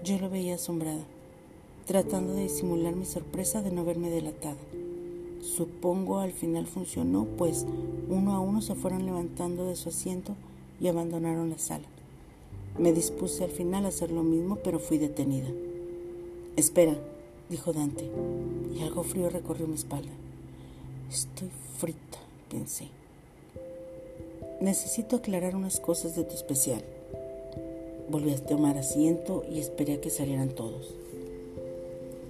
yo 0.03 0.17
lo 0.19 0.29
veía 0.29 0.55
asombrada, 0.55 1.03
tratando 1.85 2.33
de 2.33 2.43
disimular 2.43 2.95
mi 2.95 3.05
sorpresa 3.05 3.61
de 3.61 3.71
no 3.71 3.83
verme 3.83 4.09
delatada. 4.09 4.57
Supongo 5.41 6.19
al 6.19 6.31
final 6.31 6.65
funcionó, 6.65 7.25
pues 7.38 7.65
uno 8.09 8.33
a 8.33 8.39
uno 8.39 8.61
se 8.61 8.75
fueron 8.75 9.05
levantando 9.05 9.65
de 9.65 9.75
su 9.75 9.89
asiento 9.89 10.33
y 10.79 10.88
abandonaron 10.88 11.49
la 11.49 11.57
sala. 11.57 11.85
Me 12.77 12.93
dispuse 12.93 13.43
al 13.43 13.51
final 13.51 13.85
a 13.85 13.89
hacer 13.89 14.11
lo 14.11 14.23
mismo, 14.23 14.57
pero 14.63 14.79
fui 14.79 14.97
detenida. 14.97 15.49
Espera, 16.55 16.95
dijo 17.49 17.73
Dante, 17.73 18.05
y 18.75 18.81
algo 18.83 19.03
frío 19.03 19.29
recorrió 19.29 19.67
mi 19.67 19.75
espalda. 19.75 20.12
Estoy 21.12 21.49
frita, 21.77 22.19
pensé. 22.49 22.88
Necesito 24.62 25.15
aclarar 25.15 25.55
unas 25.55 25.79
cosas 25.79 26.15
de 26.15 26.23
tu 26.23 26.35
especial. 26.35 26.83
Volví 28.09 28.31
a 28.31 28.45
tomar 28.45 28.77
asiento 28.77 29.43
y 29.49 29.59
esperé 29.59 29.93
a 29.93 30.01
que 30.01 30.09
salieran 30.09 30.49
todos. 30.49 30.93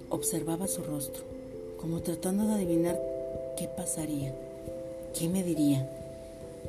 Observaba 0.08 0.66
su 0.66 0.82
rostro, 0.82 1.22
como 1.78 2.00
tratando 2.00 2.46
de 2.46 2.54
adivinar 2.54 3.00
qué 3.58 3.68
pasaría, 3.68 4.34
qué 5.18 5.28
me 5.28 5.42
diría. 5.42 5.88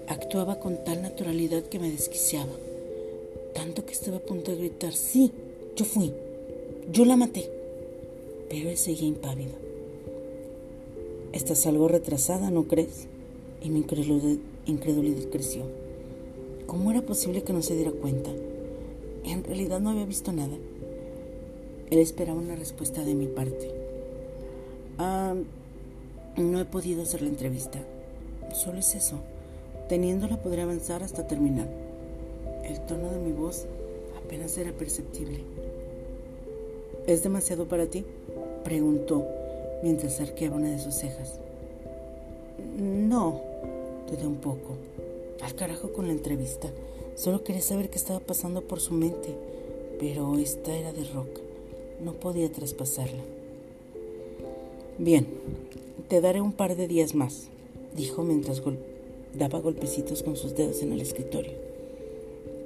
Actuaba 0.07 0.59
con 0.59 0.83
tal 0.83 1.01
naturalidad 1.01 1.63
que 1.63 1.79
me 1.79 1.91
desquiciaba, 1.91 2.51
tanto 3.53 3.85
que 3.85 3.93
estaba 3.93 4.17
a 4.17 4.21
punto 4.21 4.51
de 4.51 4.57
gritar, 4.57 4.93
sí, 4.93 5.31
yo 5.75 5.85
fui, 5.85 6.13
yo 6.91 7.05
la 7.05 7.15
maté. 7.15 7.61
Pero 8.51 8.69
él 8.69 8.75
seguía 8.75 9.07
impávido. 9.07 9.53
Estás 11.31 11.65
algo 11.67 11.87
retrasada, 11.87 12.51
¿no 12.51 12.67
crees? 12.67 13.07
Y 13.63 13.69
mi 13.69 13.85
incredulidad 14.65 15.29
creció. 15.31 15.63
¿Cómo 16.67 16.91
era 16.91 17.01
posible 17.01 17.43
que 17.43 17.53
no 17.53 17.61
se 17.61 17.75
diera 17.75 17.93
cuenta? 17.93 18.29
En 19.23 19.45
realidad 19.45 19.79
no 19.79 19.91
había 19.91 20.05
visto 20.05 20.33
nada. 20.33 20.57
Él 21.89 21.99
esperaba 21.99 22.41
una 22.41 22.57
respuesta 22.57 23.05
de 23.05 23.15
mi 23.15 23.27
parte. 23.27 23.71
Ah, 24.97 25.33
no 26.35 26.59
he 26.59 26.65
podido 26.65 27.03
hacer 27.03 27.21
la 27.21 27.29
entrevista. 27.29 27.79
Solo 28.53 28.79
es 28.79 28.95
eso. 28.95 29.21
Teniéndola 29.87 30.41
podré 30.41 30.63
avanzar 30.63 31.03
hasta 31.03 31.25
terminar. 31.25 31.69
El 32.65 32.85
tono 32.85 33.11
de 33.11 33.19
mi 33.19 33.31
voz 33.31 33.65
apenas 34.25 34.57
era 34.57 34.73
perceptible. 34.73 35.39
¿Es 37.07 37.23
demasiado 37.23 37.67
para 37.67 37.87
ti? 37.87 38.05
Preguntó 38.63 39.26
mientras 39.84 40.19
arqueaba 40.21 40.58
una 40.58 40.71
de 40.71 40.80
sus 40.80 40.95
cejas. 40.95 41.39
No, 42.78 43.41
dudé 44.10 44.28
un 44.28 44.36
poco. 44.36 44.76
Al 45.41 45.56
carajo 45.56 45.91
con 45.93 46.08
la 46.08 46.13
entrevista. 46.13 46.69
Solo 47.15 47.43
quería 47.43 47.62
saber 47.62 47.89
qué 47.89 47.97
estaba 47.97 48.19
pasando 48.19 48.62
por 48.62 48.80
su 48.80 48.93
mente, 48.93 49.30
pero 50.00 50.38
esta 50.38 50.76
era 50.76 50.93
de 50.93 51.04
rock. 51.06 51.30
No 52.04 52.13
podía 52.13 52.52
traspasarla. 52.52 53.21
Bien, 54.97 55.28
te 56.08 56.21
daré 56.21 56.41
un 56.41 56.54
par 56.54 56.76
de 56.76 56.88
días 56.88 57.15
más, 57.15 57.47
dijo 57.95 58.24
mientras 58.24 58.62
daba 59.38 59.60
golpecitos 59.60 60.24
con 60.24 60.36
sus 60.36 60.56
dedos 60.56 60.82
en 60.82 60.91
el 60.91 61.02
escritorio. 61.02 61.54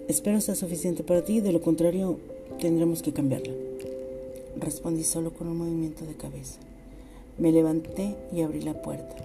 Espero 0.07 0.41
sea 0.41 0.55
suficiente 0.55 1.03
para 1.03 1.23
ti, 1.23 1.39
de 1.39 1.51
lo 1.51 1.61
contrario 1.61 2.17
tendremos 2.59 3.01
que 3.01 3.13
cambiarla. 3.13 3.64
Respondí 4.59 5.03
solo 5.03 5.33
con 5.33 5.47
un 5.47 5.57
movimiento 5.57 6.05
de 6.05 6.15
cabeza. 6.15 6.59
Me 7.37 7.51
levanté 7.51 8.15
y 8.31 8.41
abrí 8.41 8.61
la 8.61 8.81
puerta. 8.81 9.15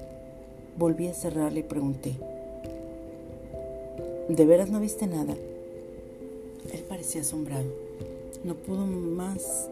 Volví 0.77 1.07
a 1.09 1.15
cerrarla 1.15 1.59
y 1.59 1.63
pregunté, 1.63 2.17
¿De 4.31 4.47
veras 4.47 4.71
no 4.71 4.79
viste 4.79 5.09
nada? 5.09 5.35
Él 6.73 6.85
parecía 6.89 7.23
asombrado. 7.23 7.67
No 8.45 8.55
pudo 8.55 8.87
más, 8.87 9.69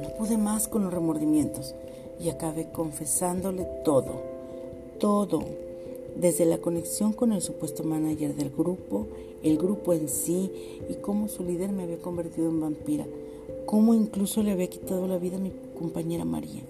no 0.00 0.08
pude 0.10 0.38
más 0.38 0.68
con 0.68 0.84
los 0.84 0.94
remordimientos 0.94 1.74
y 2.20 2.28
acabé 2.28 2.70
confesándole 2.70 3.66
todo, 3.84 4.22
todo, 5.00 5.40
desde 6.14 6.44
la 6.46 6.58
conexión 6.58 7.12
con 7.12 7.32
el 7.32 7.42
supuesto 7.42 7.82
manager 7.82 8.36
del 8.36 8.50
grupo, 8.50 9.08
el 9.42 9.58
grupo 9.58 9.92
en 9.92 10.08
sí 10.08 10.50
y 10.88 10.94
cómo 10.94 11.26
su 11.26 11.42
líder 11.42 11.72
me 11.72 11.82
había 11.82 11.98
convertido 11.98 12.48
en 12.48 12.60
vampira, 12.60 13.04
cómo 13.66 13.94
incluso 13.94 14.42
le 14.42 14.52
había 14.52 14.68
quitado 14.68 15.06
la 15.06 15.18
vida 15.18 15.36
a 15.36 15.40
mi 15.40 15.52
compañera 15.78 16.24
María. 16.24 16.62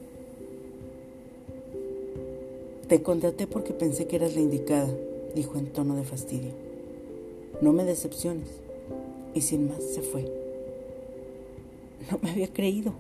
Te 2.89 3.03
contraté 3.03 3.47
porque 3.47 3.73
pensé 3.73 4.07
que 4.07 4.17
eras 4.17 4.35
la 4.35 4.41
indicada, 4.41 4.89
dijo 5.35 5.59
en 5.59 5.67
tono 5.67 5.97
de 5.97 6.05
fastidio. 6.05 6.53
No 7.61 7.73
me 7.73 7.85
decepciones. 7.85 8.49
Y 9.35 9.43
sin 9.43 9.69
más 9.69 9.83
se 9.83 10.03
fue. 10.03 10.33
No 12.11 12.19
me 12.23 12.31
había 12.31 12.53
creído. 12.53 12.93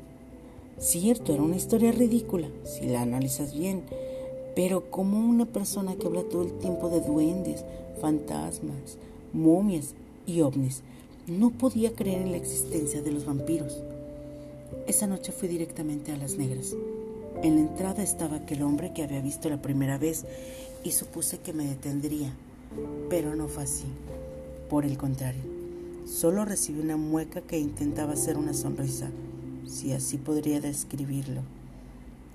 Cierto, 0.78 1.32
era 1.32 1.42
una 1.42 1.56
historia 1.56 1.92
ridícula, 1.92 2.48
si 2.64 2.86
la 2.86 3.00
analizas 3.00 3.56
bien, 3.56 3.82
pero 4.54 4.90
como 4.90 5.18
una 5.18 5.46
persona 5.46 5.94
que 5.94 6.06
habla 6.06 6.22
todo 6.24 6.42
el 6.42 6.52
tiempo 6.58 6.90
de 6.90 7.00
duendes, 7.00 7.64
fantasmas, 8.00 8.98
momias 9.32 9.94
y 10.26 10.40
ovnis, 10.40 10.82
no 11.26 11.50
podía 11.50 11.92
creer 11.92 12.22
en 12.22 12.30
la 12.30 12.36
existencia 12.36 13.02
de 13.02 13.10
los 13.10 13.26
vampiros. 13.26 13.82
Esa 14.86 15.08
noche 15.08 15.32
fui 15.32 15.48
directamente 15.48 16.12
a 16.12 16.16
las 16.16 16.36
negras. 16.36 16.76
En 17.42 17.56
la 17.56 17.62
entrada 17.62 18.04
estaba 18.04 18.36
aquel 18.36 18.62
hombre 18.62 18.92
que 18.92 19.02
había 19.02 19.20
visto 19.20 19.50
la 19.50 19.60
primera 19.60 19.98
vez 19.98 20.24
y 20.84 20.92
supuse 20.92 21.38
que 21.38 21.52
me 21.52 21.66
detendría, 21.66 22.32
pero 23.10 23.34
no 23.34 23.48
fue 23.48 23.64
así. 23.64 23.86
Por 24.70 24.84
el 24.84 24.96
contrario, 24.96 25.42
solo 26.06 26.44
recibí 26.44 26.78
una 26.78 26.96
mueca 26.96 27.40
que 27.40 27.58
intentaba 27.58 28.12
hacer 28.12 28.36
una 28.36 28.54
sonrisa, 28.54 29.10
si 29.66 29.92
así 29.92 30.18
podría 30.18 30.60
describirlo. 30.60 31.40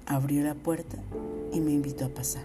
Abrió 0.06 0.43
la 0.43 0.56
puerta 0.56 0.97
y 1.54 1.62
me 1.62 1.71
invitó 1.71 2.06
a 2.06 2.10
pasar. 2.10 2.43